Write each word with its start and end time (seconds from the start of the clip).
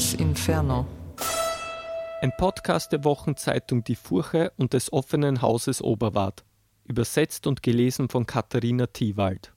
Dantes 0.00 0.14
Inferno. 0.14 0.86
Ein 2.22 2.32
Podcast 2.38 2.90
der 2.90 3.04
Wochenzeitung 3.04 3.84
Die 3.84 3.96
Furche 3.96 4.50
und 4.56 4.72
des 4.72 4.94
offenen 4.94 5.42
Hauses 5.42 5.82
Oberwart. 5.82 6.42
Übersetzt 6.84 7.46
und 7.46 7.62
gelesen 7.62 8.08
von 8.08 8.24
Katharina 8.24 8.86
Thiewald. 8.86 9.52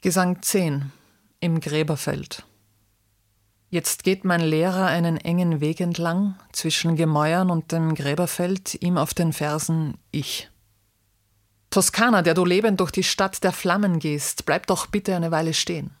Gesang 0.00 0.42
10 0.42 0.90
im 1.38 1.60
Gräberfeld. 1.60 2.44
Jetzt 3.68 4.02
geht 4.02 4.24
mein 4.24 4.40
Lehrer 4.40 4.86
einen 4.86 5.18
engen 5.18 5.60
Weg 5.60 5.78
entlang 5.78 6.34
zwischen 6.50 6.96
Gemäuern 6.96 7.48
und 7.48 7.70
dem 7.70 7.94
Gräberfeld, 7.94 8.74
ihm 8.82 8.98
auf 8.98 9.14
den 9.14 9.32
Fersen 9.32 9.98
ich. 10.10 10.50
Toskana, 11.70 12.22
der 12.22 12.34
du 12.34 12.44
lebend 12.44 12.80
durch 12.80 12.90
die 12.90 13.04
Stadt 13.04 13.44
der 13.44 13.52
Flammen 13.52 14.00
gehst, 14.00 14.46
bleib 14.46 14.66
doch 14.66 14.88
bitte 14.88 15.14
eine 15.14 15.30
Weile 15.30 15.54
stehen. 15.54 15.92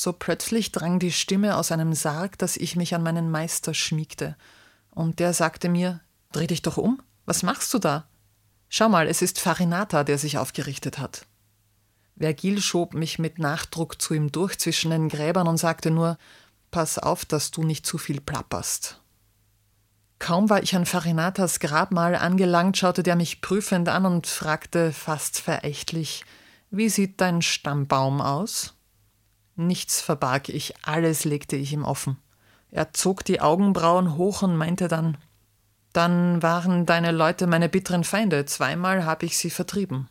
So 0.00 0.12
plötzlich 0.12 0.70
drang 0.70 1.00
die 1.00 1.10
Stimme 1.10 1.56
aus 1.56 1.72
einem 1.72 1.92
Sarg, 1.92 2.38
dass 2.38 2.56
ich 2.56 2.76
mich 2.76 2.94
an 2.94 3.02
meinen 3.02 3.32
Meister 3.32 3.74
schmiegte, 3.74 4.36
und 4.92 5.18
der 5.18 5.34
sagte 5.34 5.68
mir 5.68 5.98
Dreh 6.30 6.46
dich 6.46 6.62
doch 6.62 6.76
um, 6.76 7.02
was 7.26 7.42
machst 7.42 7.74
du 7.74 7.80
da? 7.80 8.06
Schau 8.68 8.88
mal, 8.88 9.08
es 9.08 9.22
ist 9.22 9.40
Farinata, 9.40 10.04
der 10.04 10.16
sich 10.16 10.38
aufgerichtet 10.38 11.00
hat. 11.00 11.26
Vergil 12.16 12.62
schob 12.62 12.94
mich 12.94 13.18
mit 13.18 13.40
Nachdruck 13.40 14.00
zu 14.00 14.14
ihm 14.14 14.30
durch 14.30 14.56
zwischen 14.60 14.92
den 14.92 15.08
Gräbern 15.08 15.48
und 15.48 15.56
sagte 15.56 15.90
nur 15.90 16.16
Pass 16.70 17.00
auf, 17.00 17.24
dass 17.24 17.50
du 17.50 17.64
nicht 17.64 17.84
zu 17.84 17.98
viel 17.98 18.20
plapperst. 18.20 19.00
Kaum 20.20 20.48
war 20.48 20.62
ich 20.62 20.76
an 20.76 20.86
Farinatas 20.86 21.58
Grabmal 21.58 22.14
angelangt, 22.14 22.76
schaute 22.76 23.02
der 23.02 23.16
mich 23.16 23.40
prüfend 23.40 23.88
an 23.88 24.06
und 24.06 24.28
fragte 24.28 24.92
fast 24.92 25.40
verächtlich 25.40 26.24
Wie 26.70 26.88
sieht 26.88 27.20
dein 27.20 27.42
Stammbaum 27.42 28.20
aus? 28.20 28.77
Nichts 29.60 30.00
verbarg 30.00 30.50
ich, 30.50 30.74
alles 30.84 31.24
legte 31.24 31.56
ich 31.56 31.72
ihm 31.72 31.84
offen. 31.84 32.16
Er 32.70 32.92
zog 32.92 33.24
die 33.24 33.40
Augenbrauen 33.40 34.16
hoch 34.16 34.42
und 34.42 34.56
meinte 34.56 34.86
dann 34.86 35.18
Dann 35.92 36.40
waren 36.44 36.86
deine 36.86 37.10
Leute 37.10 37.48
meine 37.48 37.68
bitteren 37.68 38.04
Feinde, 38.04 38.44
zweimal 38.44 39.04
habe 39.04 39.26
ich 39.26 39.36
sie 39.36 39.50
vertrieben. 39.50 40.08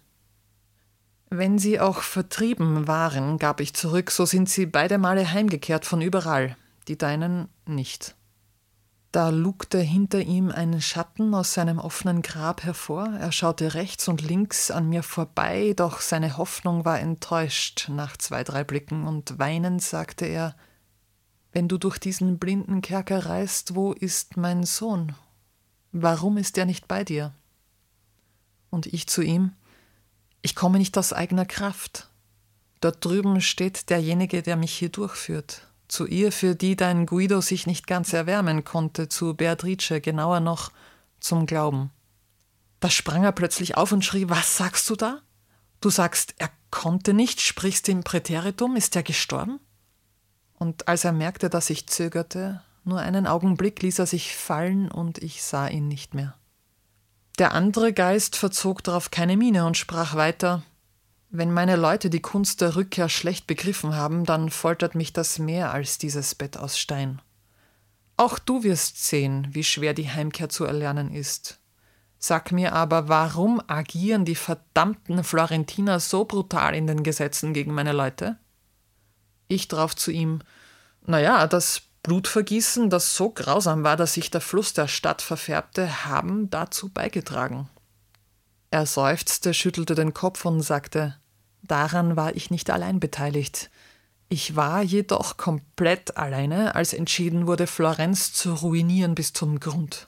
Wenn 1.29 1.59
sie 1.59 1.79
auch 1.79 2.01
vertrieben 2.01 2.89
waren, 2.89 3.37
gab 3.37 3.61
ich 3.61 3.73
zurück, 3.73 4.11
so 4.11 4.25
sind 4.25 4.49
sie 4.49 4.65
beide 4.65 4.97
Male 4.97 5.31
heimgekehrt 5.31 5.85
von 5.85 6.01
überall, 6.01 6.57
die 6.89 6.97
deinen 6.97 7.47
nicht. 7.65 8.15
Da 9.17 9.29
lugte 9.29 9.79
hinter 9.79 10.19
ihm 10.19 10.51
ein 10.51 10.79
Schatten 10.79 11.33
aus 11.33 11.55
seinem 11.55 11.79
offenen 11.79 12.21
Grab 12.21 12.63
hervor, 12.63 13.07
er 13.07 13.31
schaute 13.31 13.73
rechts 13.73 14.07
und 14.07 14.21
links 14.21 14.69
an 14.69 14.89
mir 14.89 15.01
vorbei, 15.01 15.73
doch 15.75 16.01
seine 16.01 16.37
Hoffnung 16.37 16.85
war 16.85 16.99
enttäuscht 16.99 17.89
nach 17.89 18.15
zwei, 18.17 18.43
drei 18.43 18.63
Blicken, 18.63 19.07
und 19.07 19.39
weinend 19.39 19.81
sagte 19.81 20.27
er 20.27 20.55
Wenn 21.51 21.67
du 21.67 21.79
durch 21.79 21.97
diesen 21.97 22.37
blinden 22.37 22.81
Kerker 22.81 23.25
reist, 23.25 23.73
wo 23.73 23.91
ist 23.91 24.37
mein 24.37 24.61
Sohn? 24.61 25.15
Warum 25.91 26.37
ist 26.37 26.55
er 26.59 26.67
nicht 26.67 26.87
bei 26.87 27.03
dir? 27.03 27.33
Und 28.69 28.85
ich 28.85 29.07
zu 29.07 29.23
ihm 29.23 29.53
Ich 30.43 30.53
komme 30.53 30.77
nicht 30.77 30.95
aus 30.95 31.11
eigener 31.11 31.47
Kraft. 31.47 32.11
Dort 32.81 33.03
drüben 33.03 33.41
steht 33.41 33.89
derjenige, 33.89 34.43
der 34.43 34.57
mich 34.57 34.73
hier 34.73 34.89
durchführt 34.89 35.67
zu 35.87 36.05
ihr, 36.05 36.31
für 36.31 36.55
die 36.55 36.75
dein 36.75 37.05
Guido 37.05 37.41
sich 37.41 37.67
nicht 37.67 37.87
ganz 37.87 38.13
erwärmen 38.13 38.63
konnte, 38.63 39.09
zu 39.09 39.33
Beatrice, 39.33 40.01
genauer 40.01 40.39
noch 40.39 40.71
zum 41.19 41.45
Glauben. 41.45 41.91
Da 42.79 42.89
sprang 42.89 43.23
er 43.23 43.31
plötzlich 43.31 43.77
auf 43.77 43.91
und 43.91 44.05
schrie, 44.05 44.29
was 44.29 44.57
sagst 44.57 44.89
du 44.89 44.95
da? 44.95 45.21
Du 45.81 45.89
sagst, 45.89 46.35
er 46.37 46.49
konnte 46.71 47.13
nicht, 47.13 47.41
sprichst 47.41 47.89
im 47.89 48.03
Präteritum, 48.03 48.75
ist 48.75 48.95
er 48.95 49.03
gestorben? 49.03 49.59
Und 50.59 50.87
als 50.87 51.03
er 51.03 51.11
merkte, 51.11 51.49
dass 51.49 51.69
ich 51.69 51.87
zögerte, 51.87 52.61
nur 52.83 52.99
einen 52.99 53.27
Augenblick 53.27 53.81
ließ 53.81 53.99
er 53.99 54.07
sich 54.07 54.35
fallen 54.35 54.89
und 54.89 55.17
ich 55.19 55.43
sah 55.43 55.67
ihn 55.67 55.87
nicht 55.87 56.13
mehr. 56.13 56.35
Der 57.37 57.53
andere 57.53 57.93
Geist 57.93 58.35
verzog 58.35 58.83
darauf 58.83 59.11
keine 59.11 59.37
Miene 59.37 59.65
und 59.65 59.77
sprach 59.77 60.15
weiter 60.15 60.63
wenn 61.37 61.53
meine 61.53 61.75
Leute 61.75 62.09
die 62.09 62.19
Kunst 62.19 62.61
der 62.61 62.75
Rückkehr 62.75 63.09
schlecht 63.09 63.45
begriffen 63.45 63.95
haben, 63.95 64.25
dann 64.25 64.49
foltert 64.49 64.95
mich 64.95 65.13
das 65.13 65.37
mehr 65.37 65.71
als 65.71 65.99
dieses 65.99 66.33
Bett 66.33 66.57
aus 66.57 66.79
Stein. 66.79 67.21
Auch 68.17 68.39
du 68.39 68.63
wirst 68.63 69.05
sehen, 69.05 69.47
wie 69.51 69.63
schwer 69.63 69.93
die 69.93 70.09
Heimkehr 70.09 70.49
zu 70.49 70.65
erlernen 70.65 71.13
ist. 71.13 71.59
Sag 72.17 72.51
mir 72.51 72.73
aber, 72.73 73.07
warum 73.07 73.61
agieren 73.67 74.25
die 74.25 74.33
verdammten 74.33 75.23
Florentiner 75.23 75.99
so 75.99 76.25
brutal 76.25 76.73
in 76.73 76.87
den 76.87 77.03
Gesetzen 77.03 77.53
gegen 77.53 77.71
meine 77.71 77.93
Leute? 77.93 78.39
Ich 79.47 79.67
drauf 79.67 79.95
zu 79.95 80.09
ihm, 80.09 80.39
naja, 81.05 81.45
das 81.45 81.83
Blutvergießen, 82.01 82.89
das 82.89 83.15
so 83.15 83.29
grausam 83.29 83.83
war, 83.83 83.95
dass 83.95 84.15
sich 84.15 84.31
der 84.31 84.41
Fluss 84.41 84.73
der 84.73 84.87
Stadt 84.87 85.21
verfärbte, 85.21 86.05
haben 86.05 86.49
dazu 86.49 86.89
beigetragen. 86.89 87.69
Er 88.71 88.87
seufzte, 88.87 89.53
schüttelte 89.53 89.93
den 89.93 90.15
Kopf 90.15 90.43
und 90.43 90.61
sagte 90.61 91.15
Daran 91.67 92.15
war 92.15 92.35
ich 92.35 92.49
nicht 92.49 92.69
allein 92.69 92.99
beteiligt. 92.99 93.69
Ich 94.29 94.55
war 94.55 94.81
jedoch 94.81 95.37
komplett 95.37 96.17
alleine, 96.17 96.75
als 96.75 96.93
entschieden 96.93 97.47
wurde, 97.47 97.67
Florenz 97.67 98.33
zu 98.33 98.53
ruinieren 98.53 99.15
bis 99.15 99.33
zum 99.33 99.59
Grund. 99.59 100.07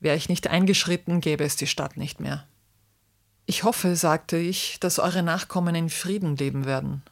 Wäre 0.00 0.16
ich 0.16 0.28
nicht 0.28 0.48
eingeschritten, 0.48 1.20
gäbe 1.20 1.44
es 1.44 1.56
die 1.56 1.66
Stadt 1.66 1.96
nicht 1.96 2.18
mehr. 2.18 2.46
Ich 3.46 3.64
hoffe, 3.64 3.96
sagte 3.96 4.36
ich, 4.36 4.78
dass 4.80 4.98
eure 4.98 5.22
Nachkommen 5.22 5.74
in 5.74 5.90
Frieden 5.90 6.36
leben 6.36 6.64
werden. 6.64 7.02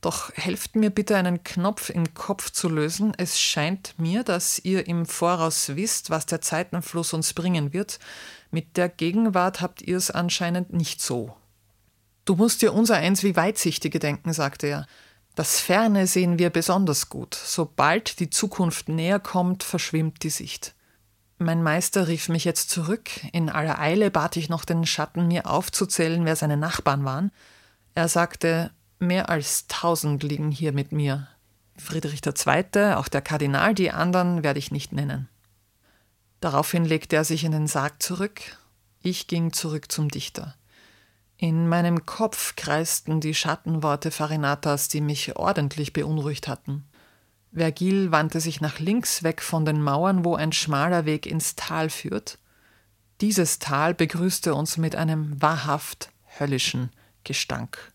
Doch 0.00 0.32
helft 0.34 0.76
mir 0.76 0.90
bitte 0.90 1.16
einen 1.16 1.44
Knopf 1.44 1.88
im 1.88 2.12
Kopf 2.12 2.50
zu 2.50 2.68
lösen. 2.68 3.14
Es 3.16 3.40
scheint 3.40 3.94
mir, 3.98 4.22
dass 4.22 4.58
ihr 4.58 4.86
im 4.86 5.06
Voraus 5.06 5.76
wisst, 5.76 6.10
was 6.10 6.26
der 6.26 6.42
Zeitenfluss 6.42 7.14
uns 7.14 7.32
bringen 7.32 7.72
wird. 7.72 7.98
Mit 8.50 8.76
der 8.76 8.90
Gegenwart 8.90 9.60
habt 9.62 9.80
ihr 9.80 9.96
es 9.96 10.10
anscheinend 10.10 10.72
nicht 10.74 11.00
so. 11.00 11.34
Du 12.24 12.36
musst 12.36 12.62
dir 12.62 12.72
unser 12.72 12.96
eins 12.96 13.22
wie 13.22 13.36
Weitsichtige 13.36 13.98
denken, 13.98 14.32
sagte 14.32 14.66
er. 14.66 14.86
Das 15.34 15.60
Ferne 15.60 16.06
sehen 16.06 16.38
wir 16.38 16.50
besonders 16.50 17.08
gut. 17.08 17.34
Sobald 17.34 18.20
die 18.20 18.30
Zukunft 18.30 18.88
näher 18.88 19.18
kommt, 19.18 19.62
verschwimmt 19.62 20.22
die 20.22 20.30
Sicht. 20.30 20.74
Mein 21.38 21.62
Meister 21.62 22.06
rief 22.06 22.28
mich 22.28 22.44
jetzt 22.44 22.70
zurück. 22.70 23.10
In 23.32 23.50
aller 23.50 23.78
Eile 23.80 24.10
bat 24.10 24.36
ich 24.36 24.48
noch 24.48 24.64
den 24.64 24.86
Schatten, 24.86 25.26
mir 25.26 25.50
aufzuzählen, 25.50 26.24
wer 26.24 26.36
seine 26.36 26.56
Nachbarn 26.56 27.04
waren. 27.04 27.32
Er 27.94 28.08
sagte, 28.08 28.70
Mehr 28.98 29.28
als 29.28 29.66
tausend 29.66 30.22
liegen 30.22 30.50
hier 30.50 30.72
mit 30.72 30.92
mir. 30.92 31.28
Friedrich 31.76 32.20
II., 32.24 32.94
auch 32.94 33.08
der 33.08 33.22
Kardinal, 33.22 33.74
die 33.74 33.90
anderen 33.90 34.42
werde 34.42 34.58
ich 34.58 34.70
nicht 34.70 34.92
nennen. 34.92 35.28
Daraufhin 36.40 36.84
legte 36.84 37.16
er 37.16 37.24
sich 37.24 37.44
in 37.44 37.52
den 37.52 37.66
Sarg 37.66 38.02
zurück. 38.02 38.40
Ich 39.02 39.26
ging 39.26 39.52
zurück 39.52 39.90
zum 39.90 40.08
Dichter. 40.08 40.54
In 41.36 41.68
meinem 41.68 42.06
Kopf 42.06 42.54
kreisten 42.56 43.20
die 43.20 43.34
Schattenworte 43.34 44.10
Farinatas, 44.10 44.88
die 44.88 45.00
mich 45.00 45.36
ordentlich 45.36 45.92
beunruhigt 45.92 46.48
hatten. 46.48 46.84
Vergil 47.52 48.10
wandte 48.12 48.40
sich 48.40 48.60
nach 48.60 48.78
links 48.78 49.22
weg 49.22 49.42
von 49.42 49.64
den 49.64 49.80
Mauern, 49.82 50.24
wo 50.24 50.34
ein 50.34 50.52
schmaler 50.52 51.04
Weg 51.04 51.26
ins 51.26 51.54
Tal 51.54 51.90
führt. 51.90 52.38
Dieses 53.20 53.58
Tal 53.58 53.94
begrüßte 53.94 54.54
uns 54.54 54.76
mit 54.76 54.96
einem 54.96 55.40
wahrhaft 55.40 56.10
höllischen 56.38 56.90
Gestank. 57.22 57.92